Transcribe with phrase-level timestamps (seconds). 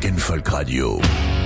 [0.00, 1.39] Rock and Folk Radio.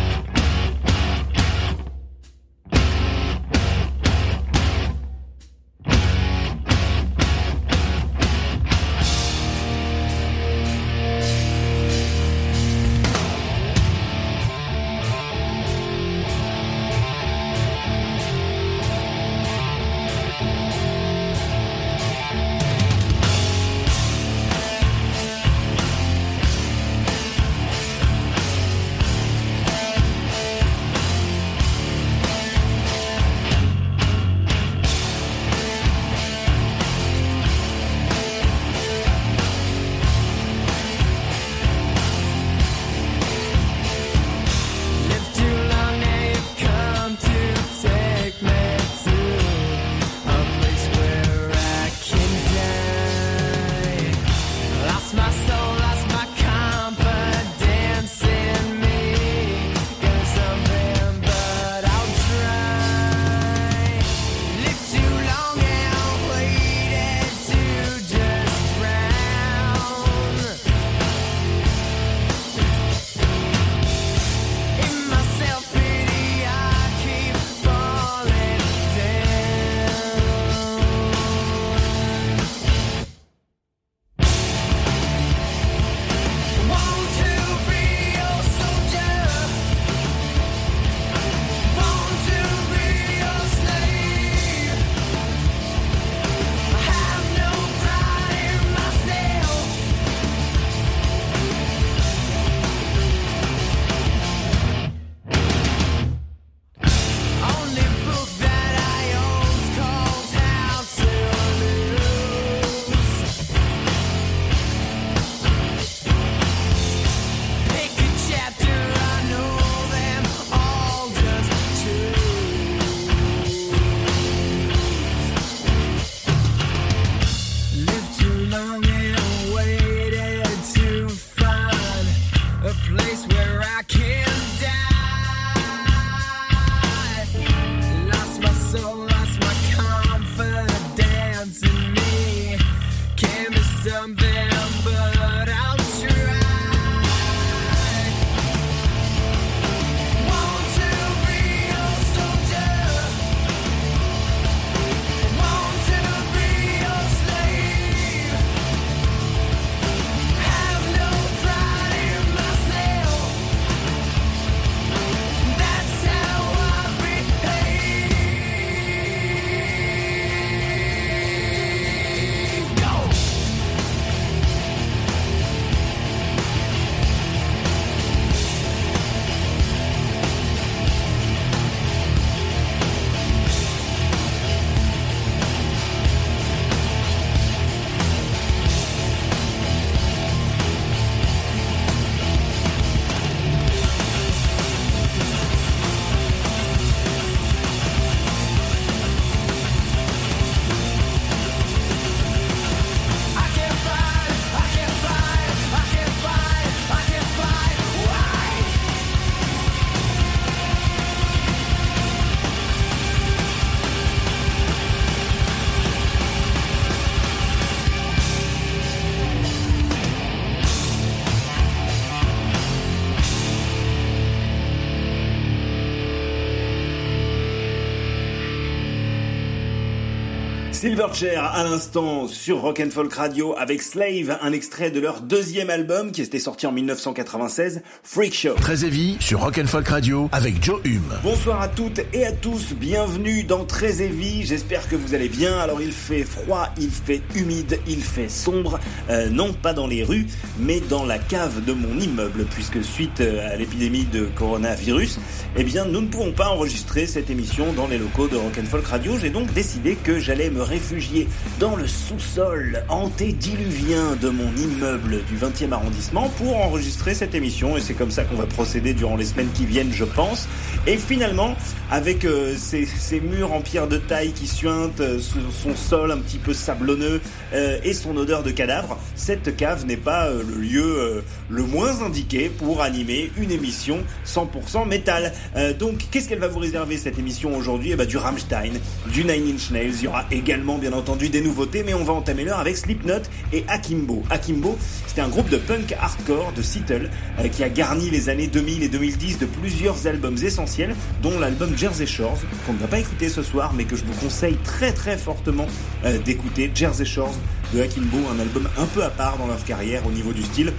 [230.75, 235.71] Silverchair à l'instant sur Rock and Folk Radio avec Slave, un extrait de leur deuxième
[235.71, 238.55] album qui était sorti en 1996, Freak Show.
[238.55, 241.15] Très Heavy sur Rock and Folk Radio avec Joe Hume.
[241.23, 245.57] Bonsoir à toutes et à tous, bienvenue dans Très Heavy, j'espère que vous allez bien.
[245.59, 248.81] Alors il fait froid, il fait humide, il fait sombre,
[249.11, 250.27] euh, non pas dans les rues,
[250.59, 255.21] mais dans la cave de mon immeuble, puisque suite euh, à l'épidémie de coronavirus,
[255.57, 258.67] eh bien nous ne pouvons pas enregistrer cette émission dans les locaux de Rock and
[258.69, 259.13] Folk Radio.
[259.21, 261.29] J'ai donc décidé que j'allais me réfugié
[261.61, 267.81] dans le sous-sol antédiluvien de mon immeuble du 20e arrondissement pour enregistrer cette émission et
[267.81, 270.49] c'est comme ça qu'on va procéder durant les semaines qui viennent je pense.
[270.87, 271.55] Et finalement,
[271.91, 272.87] avec euh, ces,
[273.21, 277.21] murs en pierre de taille qui suintent, euh, son sol un petit peu sablonneux
[277.53, 282.51] euh, et son odeur de cadavre, cette cave n'est pas le lieu le moins indiqué
[282.51, 285.33] pour animer une émission 100% métal.
[285.79, 287.93] donc qu'est-ce qu'elle va vous réserver cette émission aujourd'hui?
[287.93, 288.73] Eh ben, Du Rammstein,
[289.13, 292.13] du Nine Inch Nails, il y aura également bien entendu des nouveautés, mais on va
[292.13, 293.23] entamer l'heure avec Slipknot
[293.53, 294.23] et Akimbo.
[294.31, 297.11] Akimbo, c'était un groupe de punk hardcore de Seattle
[297.41, 301.77] euh, qui a garni les années 2000 et 2010 de plusieurs albums essentiels, dont l'album
[301.77, 304.93] Jersey Shores, qu'on ne va pas écouter ce soir, mais que je vous conseille très
[304.93, 305.67] très fortement
[306.05, 306.71] euh, d'écouter.
[306.73, 307.35] Jersey Shores
[307.75, 310.73] de Akimbo, un album un peu à part dans leur carrière au niveau du style.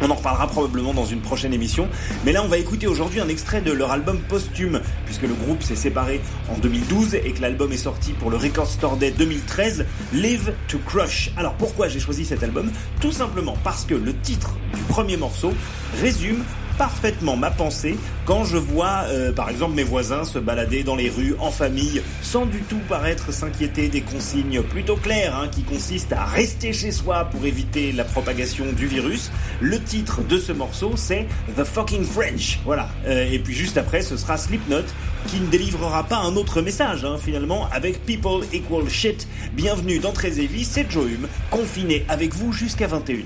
[0.00, 1.88] On en reparlera probablement dans une prochaine émission.
[2.24, 5.62] Mais là, on va écouter aujourd'hui un extrait de leur album posthume, puisque le groupe
[5.62, 9.86] s'est séparé en 2012 et que l'album est sorti pour le Record Store Day 2013,
[10.12, 11.32] Live to Crush.
[11.36, 12.70] Alors pourquoi j'ai choisi cet album?
[13.00, 15.52] Tout simplement parce que le titre du premier morceau
[16.00, 16.44] résume
[16.78, 21.08] parfaitement ma pensée quand je vois, euh, par exemple, mes voisins se balader dans les
[21.08, 26.12] rues en famille sans du tout paraître s'inquiéter des consignes plutôt claires hein, qui consistent
[26.12, 29.30] à rester chez soi pour éviter la propagation du virus.
[29.60, 31.26] Le titre de ce morceau, c'est
[31.56, 32.60] The Fucking French.
[32.64, 32.88] Voilà.
[33.06, 34.84] Euh, et puis juste après, ce sera Slipknot
[35.26, 39.26] qui ne délivrera pas un autre message hein, finalement avec People Equal Shit.
[39.54, 43.24] Bienvenue dans Très Heavy, c'est Joe Hume, confiné avec vous jusqu'à 21h.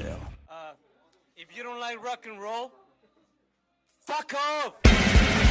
[0.49, 0.75] Uh,
[1.37, 2.71] if you don't like rock and roll,
[4.05, 5.42] Fuck off!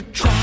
[0.00, 0.39] you try.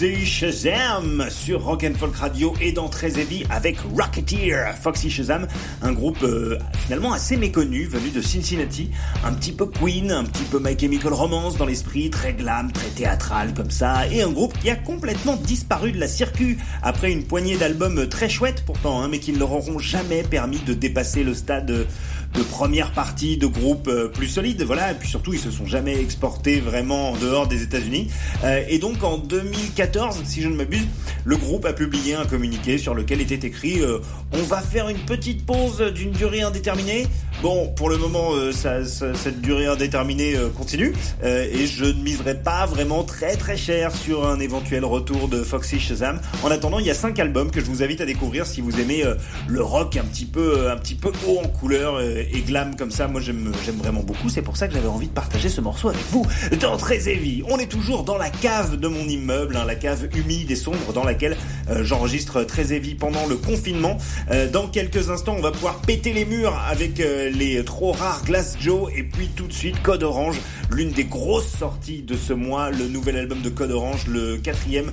[0.00, 4.74] Foxy Shazam sur Rock and Folk Radio et dans Très Heavy avec Rocketeer.
[4.80, 5.46] Foxy Shazam,
[5.82, 8.88] un groupe euh, finalement assez méconnu, venu de Cincinnati,
[9.26, 12.88] un petit peu Queen, un petit peu My Chemical Romance dans l'esprit, très glam, très
[12.88, 17.24] théâtral comme ça, et un groupe qui a complètement disparu de la circuit après une
[17.24, 21.24] poignée d'albums très chouettes pourtant, hein, mais qui ne leur auront jamais permis de dépasser
[21.24, 21.86] le stade
[22.34, 25.66] de première partie de groupes euh, plus solides, voilà, et puis surtout ils se sont
[25.66, 28.08] jamais exportés vraiment en dehors des États-Unis.
[28.44, 30.86] Euh, et donc en 2014, si je ne m'abuse,
[31.24, 33.98] le groupe a publié un communiqué sur lequel était écrit euh,
[34.32, 37.06] on va faire une petite pause d'une durée indéterminée.
[37.42, 40.92] Bon, pour le moment, ça, cette durée indéterminée continue
[41.24, 45.80] et je ne miserai pas vraiment très très cher sur un éventuel retour de Foxy
[45.80, 46.20] Shazam.
[46.44, 48.78] En attendant, il y a cinq albums que je vous invite à découvrir si vous
[48.78, 49.04] aimez
[49.48, 51.98] le rock un petit peu un petit peu haut en couleur
[52.32, 53.08] et glam comme ça.
[53.08, 54.28] Moi, j'aime vraiment beaucoup.
[54.28, 56.26] C'est pour ça que j'avais envie de partager ce morceau avec vous.
[56.60, 57.00] Dans Très
[57.48, 60.92] on est toujours dans la cave de mon immeuble, hein, la cave humide et sombre
[60.92, 61.36] dans laquelle
[61.70, 63.96] euh, j'enregistre Très pendant le confinement.
[64.30, 68.24] Euh, dans quelques instants, on va pouvoir péter les murs avec euh, les trop rares
[68.24, 70.38] Glass Joe et puis tout de suite Code Orange,
[70.70, 74.92] l'une des grosses sorties de ce mois, le nouvel album de Code Orange, le quatrième,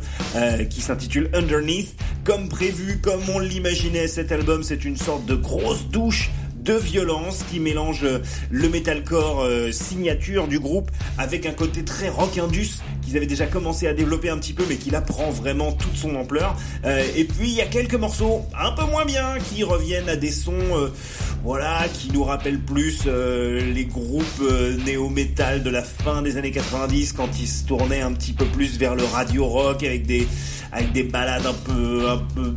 [0.70, 1.96] qui s'intitule Underneath.
[2.24, 6.30] Comme prévu, comme on l'imaginait, cet album, c'est une sorte de grosse douche
[6.68, 8.06] de violence qui mélange
[8.52, 13.46] le metalcore euh, signature du groupe avec un côté très rock indus qu'ils avaient déjà
[13.46, 16.56] commencé à développer un petit peu mais qui là prend vraiment toute son ampleur.
[16.86, 20.16] Euh, et puis il y a quelques morceaux un peu moins bien qui reviennent à
[20.16, 20.54] des sons
[21.44, 24.42] voilà qui nous rappellent plus les groupes
[24.86, 28.78] néo-metal de la fin des années 90 quand ils se tournaient un petit peu plus
[28.78, 30.28] vers le radio rock avec des
[30.72, 32.54] avec des balades un peu un peu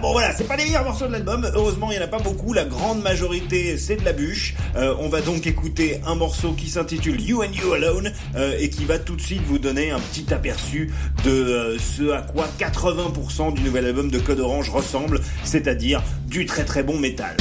[0.00, 1.48] bon voilà c'est pas les meilleurs morceaux de l'album.
[1.54, 2.52] Heureusement il y en a pas beaucoup.
[2.52, 4.54] La grande majorité c'est de la bûche.
[4.76, 8.70] Euh, on va donc écouter un morceau qui s'intitule You and You Alone euh, et
[8.70, 10.90] qui va tout de suite vous donner un petit aperçu
[11.24, 16.46] de euh, ce à quoi 80% du nouvel album de Code Orange ressemble c'est-à-dire du
[16.46, 17.36] très très bon métal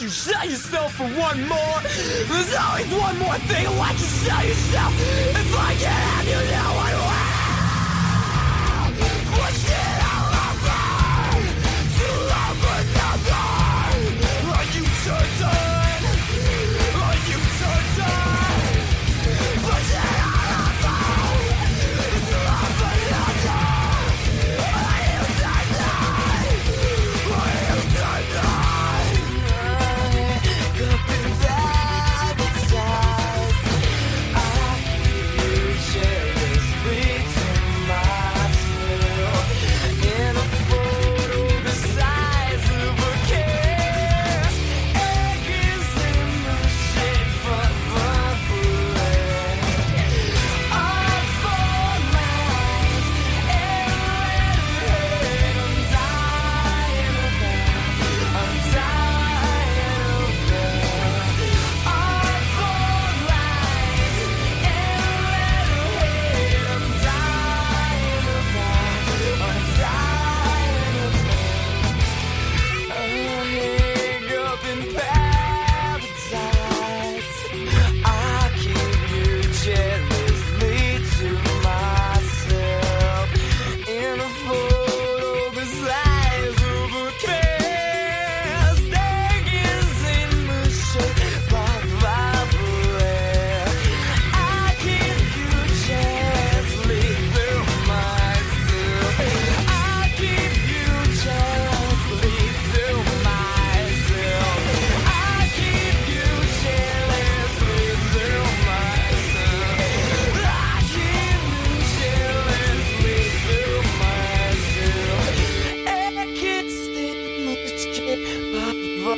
[0.00, 1.80] you sell yourself for one more?
[2.28, 3.66] There's always one more thing.
[3.78, 5.35] Why don't you sell yourself?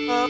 [0.06, 0.28] love.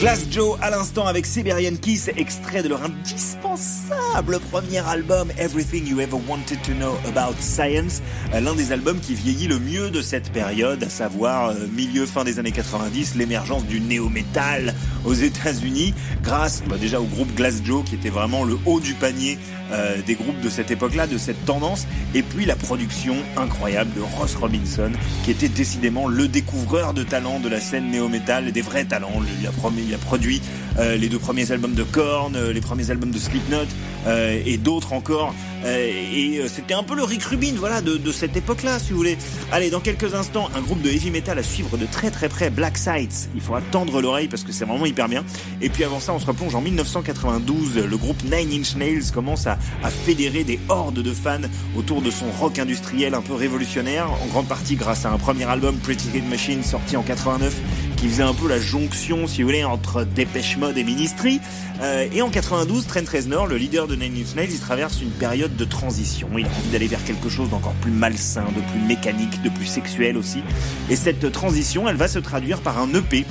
[0.00, 5.98] Glass Joe à l'instant avec Siberian Kiss, extrait de leur indispensable premier album Everything You
[6.00, 8.00] Ever Wanted to Know About Science,
[8.32, 12.06] euh, l'un des albums qui vieillit le mieux de cette période, à savoir euh, milieu
[12.06, 14.72] fin des années 90, l'émergence du néo-metal
[15.04, 18.94] aux États-Unis, grâce bah, déjà au groupe Glass Joe qui était vraiment le haut du
[18.94, 19.36] panier
[19.72, 24.00] euh, des groupes de cette époque-là, de cette tendance, et puis la production incroyable de
[24.00, 24.92] Ross Robinson,
[25.24, 29.08] qui était décidément le découvreur de talent de la scène néo-metal, des vrais talents.
[29.40, 30.40] Il a, promis- il a produit
[30.78, 33.66] euh, les deux premiers albums de Korn, euh, les premiers albums de Slipknot
[34.06, 35.34] euh, et d'autres encore.
[35.66, 39.18] Et c'était un peu le Rick Rubin, voilà, de, cette époque-là, si vous voulez.
[39.50, 42.48] Allez, dans quelques instants, un groupe de heavy metal à suivre de très très près,
[42.48, 43.28] Black Sights.
[43.34, 45.24] Il faudra tendre l'oreille parce que c'est vraiment hyper bien.
[45.60, 47.76] Et puis avant ça, on se replonge en 1992.
[47.78, 51.40] Le groupe Nine Inch Nails commence à, à fédérer des hordes de fans
[51.76, 55.44] autour de son rock industriel un peu révolutionnaire, en grande partie grâce à un premier
[55.44, 57.52] album, Pretty Hit Machine, sorti en 89,
[57.98, 61.40] qui faisait un peu la jonction, si vous voulez, entre Dépêche Mode et Ministry.
[61.82, 65.10] Euh, et en 92, Trent Reznor, le leader de Nine Inch Nails, il traverse une
[65.10, 66.28] période de transition.
[66.38, 69.66] Il a envie d'aller vers quelque chose d'encore plus malsain, de plus mécanique, de plus
[69.66, 70.42] sexuel aussi.
[70.90, 73.24] Et cette transition, elle va se traduire par un EP,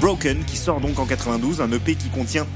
[0.00, 2.46] Broken, qui sort donc en 92, un EP qui contient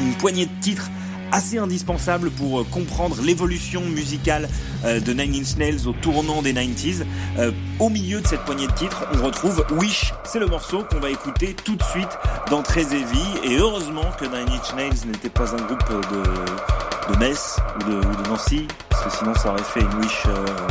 [0.00, 0.88] une poignée de titres
[1.32, 4.48] assez indispensable pour euh, comprendre l'évolution musicale
[4.84, 7.04] euh, de Nine Inch Nails au tournant des 90s.
[7.38, 10.12] Euh, au milieu de cette poignée de titres, on retrouve Wish.
[10.24, 12.18] C'est le morceau qu'on va écouter tout de suite
[12.50, 13.24] dans Très Heavy.
[13.44, 18.28] Et heureusement que Nine Inch Nails n'était pas un groupe de, de Metz ou de,
[18.28, 20.22] Nancy, parce que sinon ça aurait fait une Wish,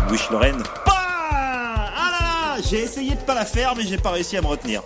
[0.09, 0.63] wish Lorraine.
[0.85, 4.47] Ah là là J'ai essayé de pas la faire, mais j'ai pas réussi à me
[4.47, 4.81] retenir.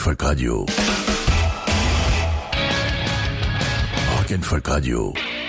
[0.00, 0.64] Rock'n'Folk Radio.
[4.16, 5.39] Rock'n'Folk Radio.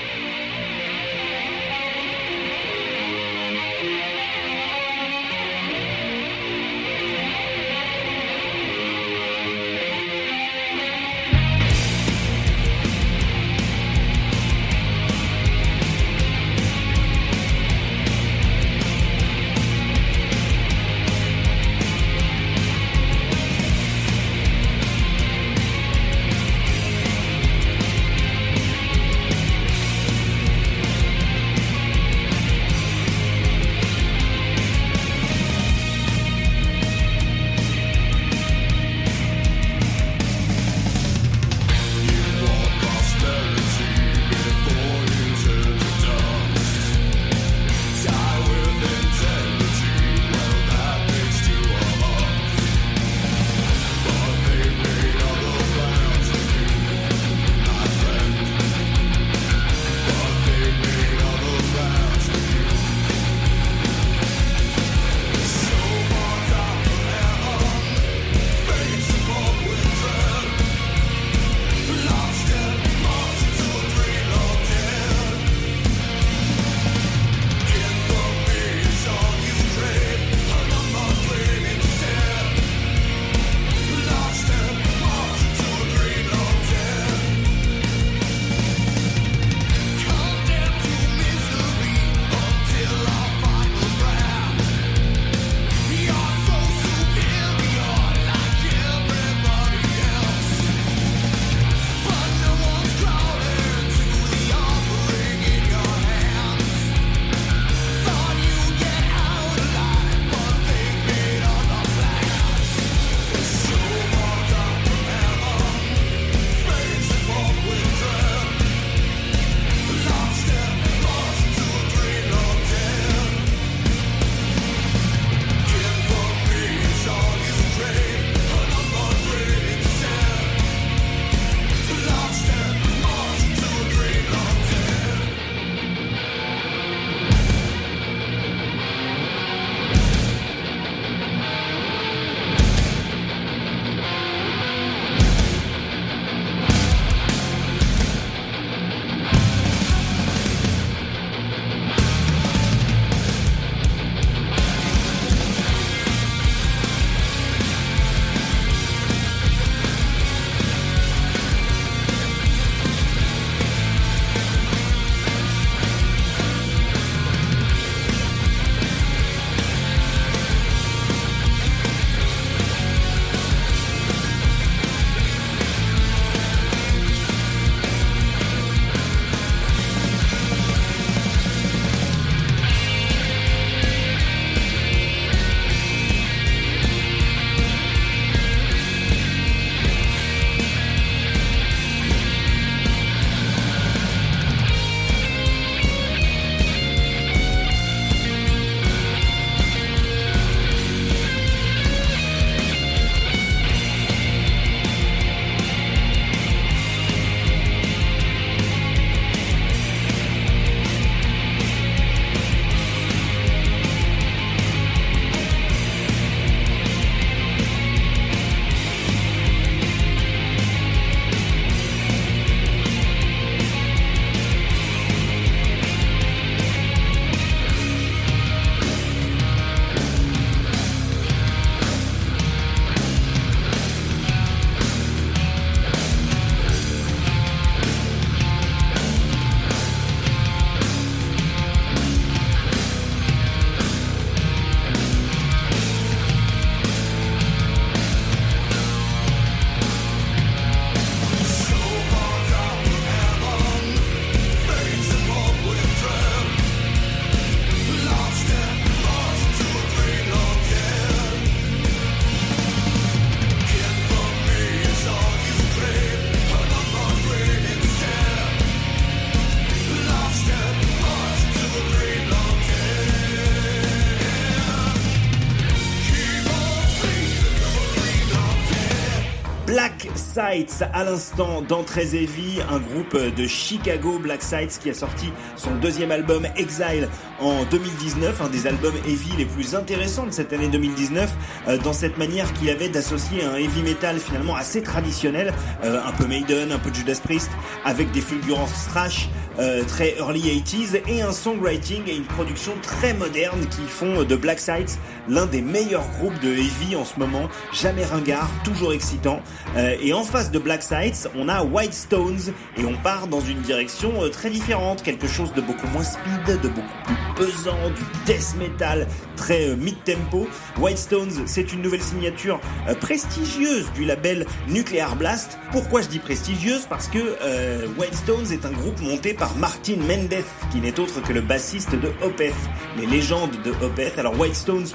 [280.41, 285.31] Sights à l'instant dans Très Heavy, un groupe de Chicago, Black Sights, qui a sorti
[285.55, 290.51] son deuxième album Exile en 2019, un des albums heavy les plus intéressants de cette
[290.51, 291.31] année 2019,
[291.67, 296.11] euh, dans cette manière qu'il avait d'associer un heavy metal finalement assez traditionnel, euh, un
[296.13, 297.51] peu Maiden, un peu Judas Priest,
[297.85, 299.29] avec des fulgurances thrash
[299.59, 304.35] euh, très early 80s et un songwriting et une production très moderne qui font de
[304.35, 304.97] Black Sights
[305.27, 309.41] l'un des meilleurs groupes de heavy en ce moment, jamais ringard, toujours excitant.
[309.75, 313.41] Euh, et en face de Black Sights, on a White Stones et on part dans
[313.41, 317.89] une direction euh, très différente, quelque chose de beaucoup moins speed, de beaucoup plus pesant,
[317.95, 320.47] du death metal très euh, mid-tempo.
[320.77, 325.57] White Stones, c'est une nouvelle signature euh, prestigieuse du label Nuclear Blast.
[325.71, 326.85] Pourquoi je dis prestigieuse?
[326.87, 331.21] Parce que euh, White Stones est un groupe monté par Martin Mendez, qui n'est autre
[331.21, 332.53] que le bassiste de Opeth,
[332.97, 334.19] les légendes de Opeth.
[334.19, 334.87] Alors White Stones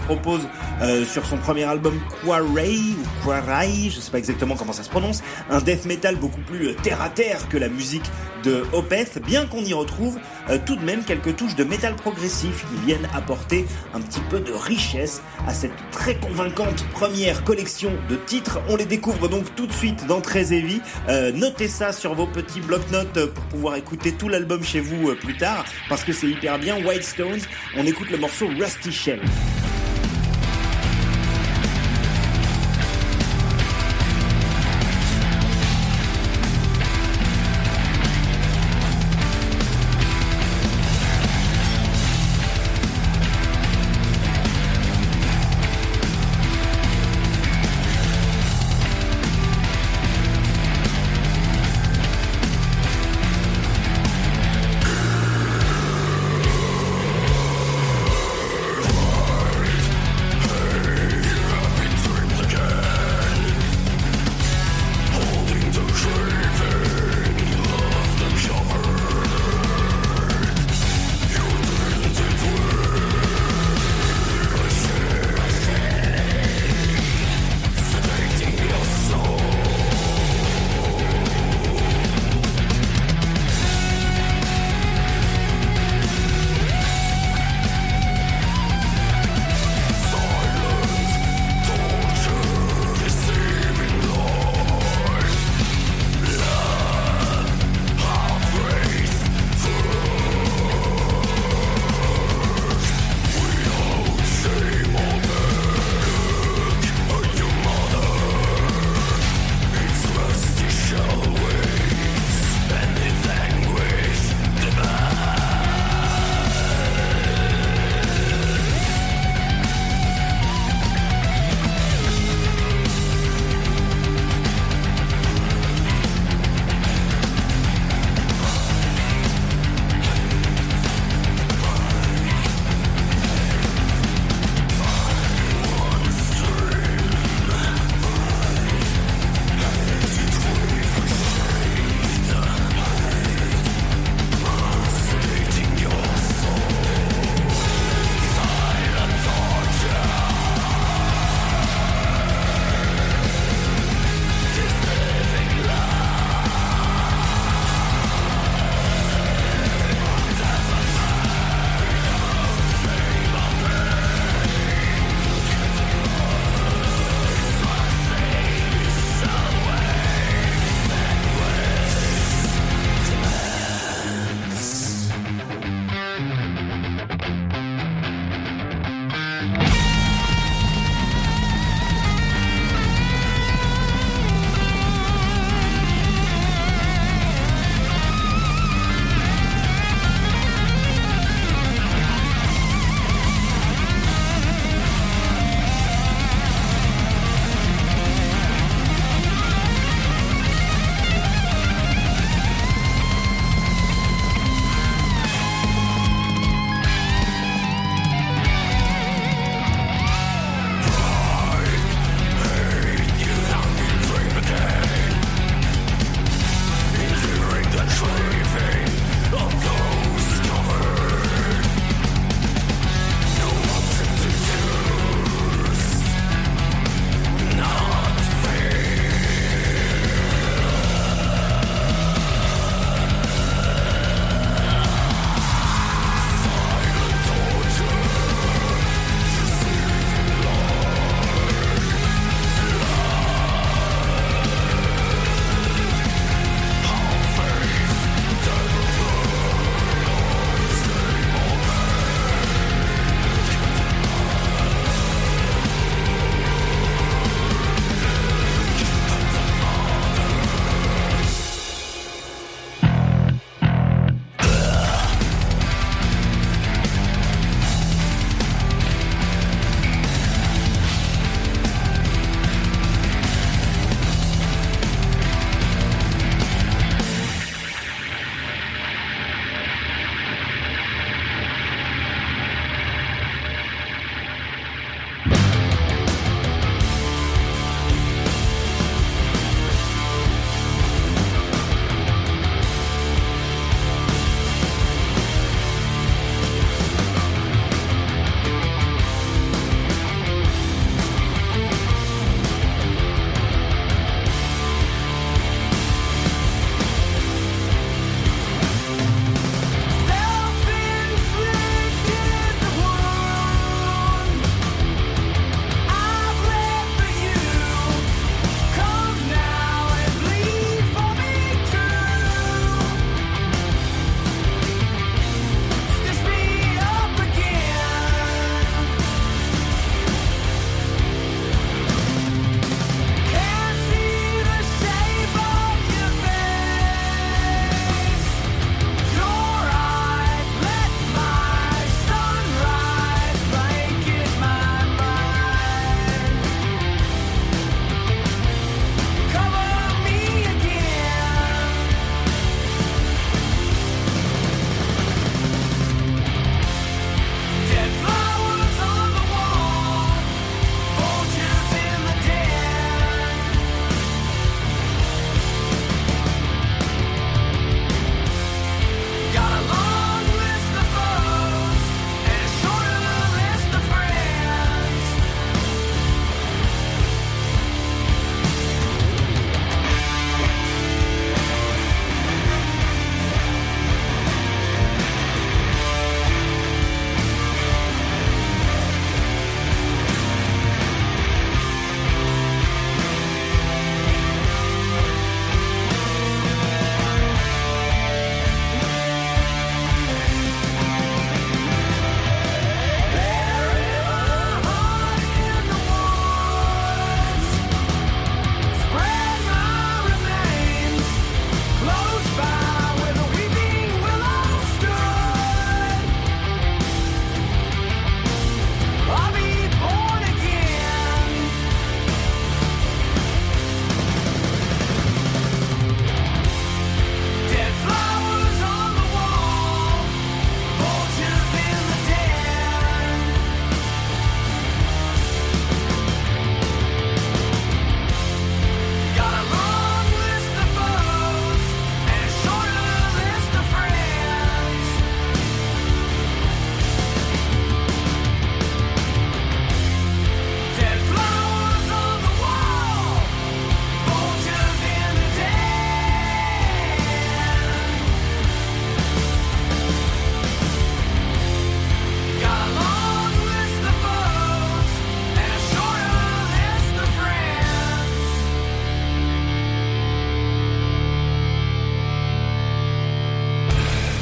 [0.82, 4.90] euh, sur son premier album Quarry ou Quarry, je sais pas exactement comment ça se
[4.90, 8.04] prononce, un death metal beaucoup plus euh, terre à terre que la musique
[8.44, 10.18] de Opeth, bien qu'on y retrouve
[10.50, 14.40] euh, tout de même quelques touches de métal progressif qui viennent apporter un petit peu
[14.40, 18.60] de richesse à cette très convaincante première collection de titres.
[18.68, 20.80] On les découvre donc tout de suite dans Très Heavy.
[21.08, 25.36] Euh, notez ça sur vos petits bloc-notes pour pouvoir écouter tout l'album chez vous plus
[25.36, 26.76] tard, parce que c'est hyper bien.
[26.84, 27.40] White Stones,
[27.76, 29.20] on écoute le morceau Rusty Shell.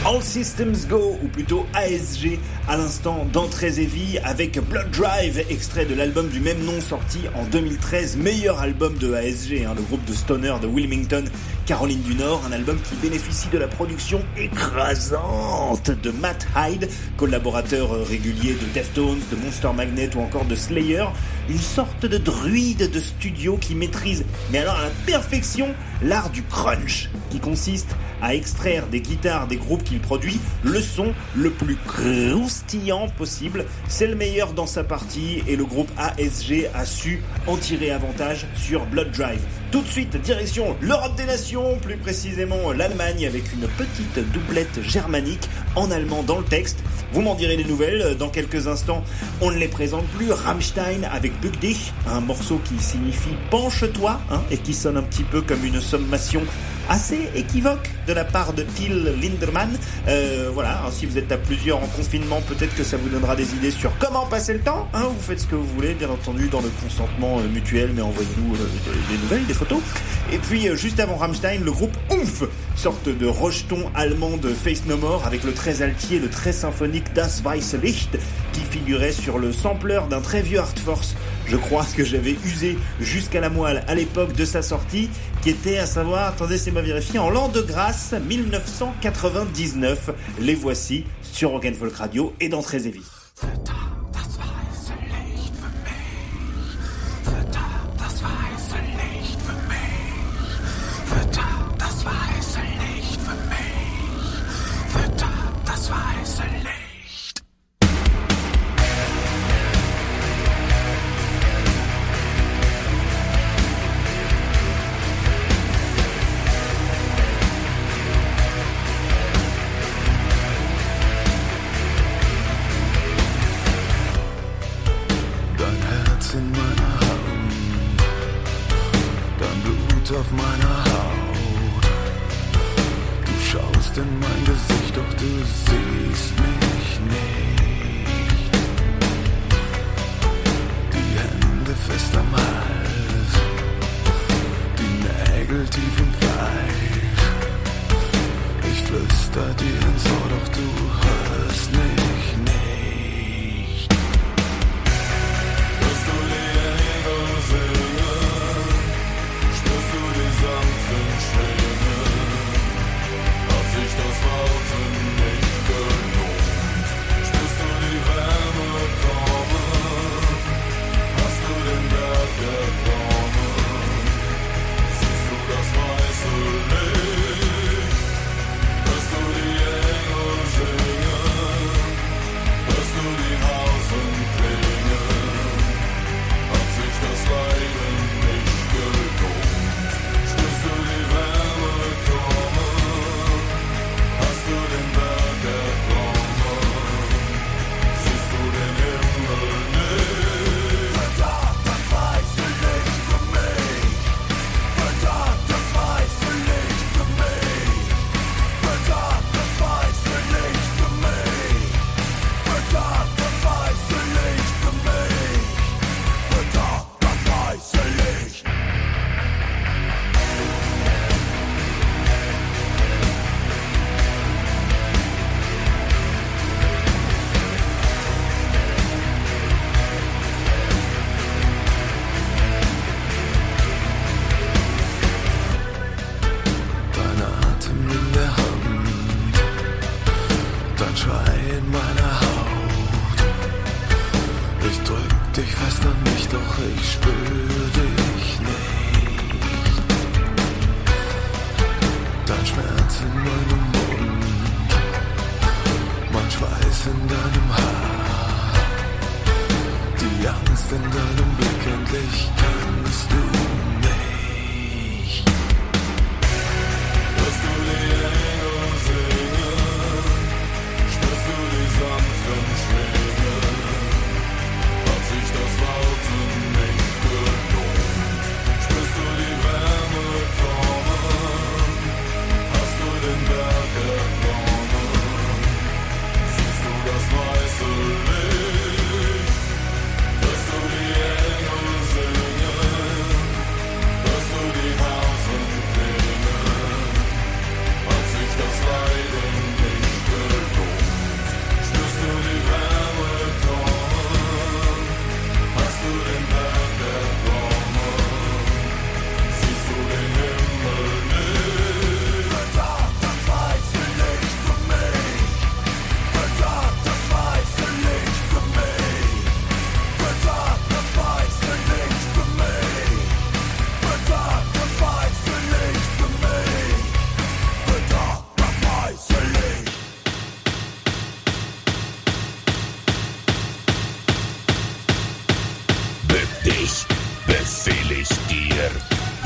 [0.06, 2.38] All Systems Go, ou plutôt ASG,
[2.68, 7.44] à l'instant dans Heavy, avec Blood Drive, extrait de l'album du même nom sorti en
[7.44, 11.24] 2013, meilleur album de ASG, hein, le groupe de stoner de Wilmington,
[11.64, 17.94] Caroline du Nord, un album qui bénéficie de la production écrasante de Matt Hyde, collaborateur
[17.94, 21.06] euh, régulier de Deftones, de Monster Magnet ou encore de Slayer,
[21.48, 26.42] une sorte de druide de studio qui maîtrise, mais alors à la perfection, l'art du
[26.42, 31.76] crunch, qui consiste à extraire des guitares des groupes qu'il produit le son le plus
[31.76, 33.64] croustillant possible.
[33.88, 38.46] C'est le meilleur dans sa partie et le groupe ASG a su en tirer avantage
[38.54, 39.40] sur Blood Drive.
[39.70, 45.48] Tout de suite, direction l'Europe des Nations, plus précisément l'Allemagne avec une petite doublette germanique
[45.74, 46.78] en allemand dans le texte.
[47.12, 49.02] Vous m'en direz des nouvelles dans quelques instants.
[49.40, 50.32] On ne les présente plus.
[50.32, 55.22] Rammstein avec Bück dich, un morceau qui signifie penche-toi hein, et qui sonne un petit
[55.24, 56.42] peu comme une sommation
[56.88, 59.70] assez équivoque de la part de Till Linderman.
[60.08, 63.36] Euh, voilà, hein, si vous êtes à plusieurs en confinement, peut-être que ça vous donnera
[63.36, 64.88] des idées sur comment passer le temps.
[64.92, 68.02] Hein, vous faites ce que vous voulez, bien entendu, dans le consentement euh, mutuel, mais
[68.02, 68.58] envoyez-nous euh,
[69.10, 69.80] des nouvelles, des photos.
[70.32, 72.44] Et puis, euh, juste avant Rammstein, le groupe Oomph,
[72.76, 77.12] sorte de rejeton allemand de Face No More, avec le très altier, le très symphonique
[77.14, 78.18] Das Weiße Licht,
[78.52, 81.14] qui figurait sur le sampler d'un très vieux Art Force
[81.46, 85.08] je crois que j'avais usé jusqu'à la moelle à l'époque de sa sortie,
[85.42, 90.10] qui était à savoir, attendez, c'est ma vérifié, en l'an de grâce 1999.
[90.40, 92.86] Les voici sur Rock'n'Folk Radio et dans Très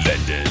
[0.04, 0.47] London.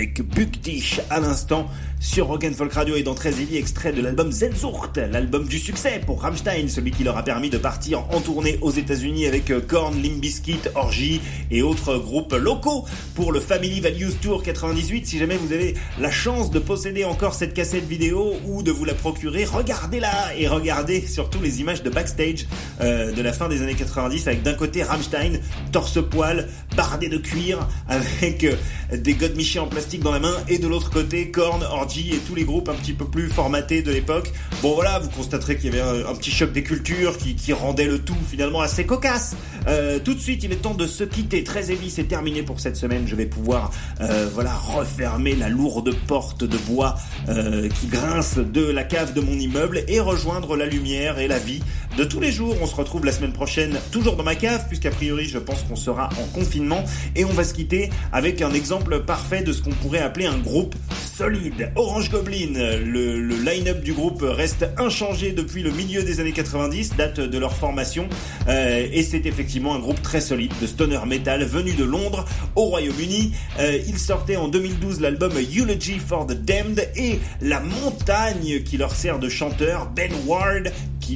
[0.00, 1.68] Avec Buck dich à l'instant
[2.00, 6.00] sur Rock Folk Radio et dans Très Heavy, extrait de l'album Zenzurt, l'album du succès
[6.06, 9.60] pour Rammstein, celui qui leur a permis de partir en tournée aux États-Unis avec euh,
[9.60, 11.20] Korn, Limp Bizkit, Orgy
[11.50, 15.06] et autres groupes locaux pour le Family Values Tour 98.
[15.06, 18.86] Si jamais vous avez la chance de posséder encore cette cassette vidéo ou de vous
[18.86, 22.46] la procurer, regardez-la et regardez surtout les images de backstage
[22.80, 25.40] euh, de la fin des années 90 avec d'un côté Rammstein,
[25.70, 28.56] torse-poil, bardé de cuir avec euh,
[28.96, 32.34] des godemichés en plastique dans la main et de l'autre côté Korn, Orgy et tous
[32.34, 34.32] les groupes un petit peu plus formatés de l'époque.
[34.62, 37.98] Bon voilà, vous constaterez qu'il y avait un, petit choc des cultures qui, rendait le
[37.98, 39.36] tout finalement assez cocasse.
[39.66, 41.42] Euh, tout de suite, il est temps de se quitter.
[41.42, 43.04] Très heavy, c'est terminé pour cette semaine.
[43.06, 43.70] Je vais pouvoir
[44.00, 46.96] euh, voilà refermer la lourde porte de bois
[47.28, 51.38] euh, qui grince de la cave de mon immeuble et rejoindre la lumière et la
[51.38, 51.60] vie
[51.96, 52.56] de tous les jours.
[52.60, 55.76] On se retrouve la semaine prochaine, toujours dans ma cave, puisqu'a priori, je pense qu'on
[55.76, 56.84] sera en confinement
[57.16, 60.38] et on va se quitter avec un exemple parfait de ce qu'on pourrait appeler un
[60.38, 60.74] groupe
[61.16, 61.72] solide.
[61.76, 67.20] Orange Goblin, le, line-up du groupe reste inchangé depuis le milieu des années 90, date
[67.20, 68.08] de leur formation,
[68.48, 72.24] euh, et c'est effectivement un groupe très solide de stoner metal venu de Londres
[72.56, 73.32] au Royaume-Uni.
[73.58, 78.94] Euh, il sortait en 2012 l'album Eulogy for the Damned et la montagne qui leur
[78.94, 80.72] sert de chanteur, Ben Ward,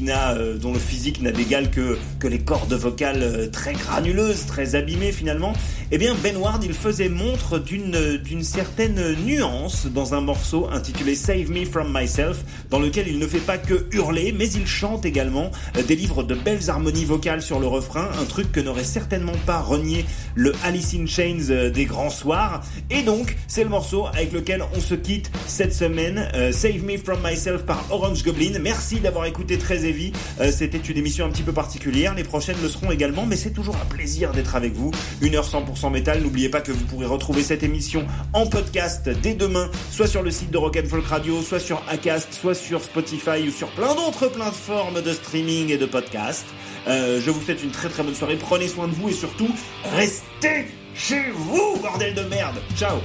[0.08, 4.74] euh, dont le physique n'a d'égal que, que les cordes vocales euh, très granuleuses, très
[4.74, 5.52] abîmées finalement,
[5.94, 11.14] eh bien Ben Ward il faisait montre d'une d'une certaine nuance dans un morceau intitulé
[11.14, 12.38] Save Me From Myself,
[12.68, 15.52] dans lequel il ne fait pas que hurler, mais il chante également,
[15.86, 20.04] délivre de belles harmonies vocales sur le refrain, un truc que n'aurait certainement pas renié
[20.34, 22.62] le Alice in Chains euh, des grands soirs.
[22.90, 26.28] Et donc, c'est le morceau avec lequel on se quitte cette semaine.
[26.34, 28.58] Euh, Save Me From Myself par Orange Goblin.
[28.60, 30.12] Merci d'avoir écouté Très Heavy.
[30.40, 32.14] Euh, C'était une émission un petit peu particulière.
[32.16, 34.90] Les prochaines le seront également, mais c'est toujours un plaisir d'être avec vous.
[35.20, 35.44] Une heure
[35.84, 36.20] 100% métal.
[36.22, 40.30] N'oubliez pas que vous pourrez retrouver cette émission en podcast dès demain, soit sur le
[40.30, 43.94] site de Rock and Folk Radio, soit sur Acast, soit sur Spotify ou sur plein
[43.94, 46.46] d'autres plateformes de streaming et de podcast.
[46.86, 48.36] Euh, je vous souhaite une très très bonne soirée.
[48.36, 49.48] Prenez soin de vous et surtout,
[49.96, 52.56] restez chez vous, bordel de merde.
[52.76, 52.98] Ciao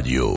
[0.00, 0.28] Radio.